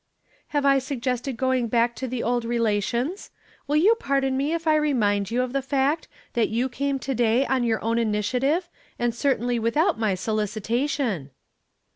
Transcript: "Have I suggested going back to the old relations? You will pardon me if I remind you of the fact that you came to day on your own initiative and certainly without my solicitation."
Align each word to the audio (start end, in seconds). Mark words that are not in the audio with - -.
"Have 0.47 0.65
I 0.65 0.79
suggested 0.79 1.37
going 1.37 1.67
back 1.67 1.95
to 1.97 2.07
the 2.07 2.23
old 2.23 2.43
relations? 2.43 3.29
You 3.69 3.75
will 3.77 3.95
pardon 3.95 4.35
me 4.35 4.51
if 4.51 4.65
I 4.65 4.75
remind 4.75 5.29
you 5.29 5.43
of 5.43 5.53
the 5.53 5.61
fact 5.61 6.07
that 6.33 6.49
you 6.49 6.69
came 6.69 6.97
to 6.97 7.13
day 7.13 7.45
on 7.45 7.63
your 7.63 7.79
own 7.83 7.99
initiative 7.99 8.67
and 8.97 9.13
certainly 9.13 9.59
without 9.59 9.99
my 9.99 10.15
solicitation." 10.15 11.29